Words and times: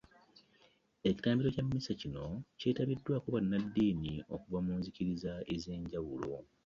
Ekitambiro 1.09 1.49
kya 1.55 1.63
mmisa 1.65 1.93
kino 2.01 2.25
kyetabiddwako 2.59 3.27
bannaddiini 3.35 4.13
okuva 4.35 4.59
mu 4.65 4.73
nzikiriza 4.79 5.31
ez'enjawulo 5.53 6.33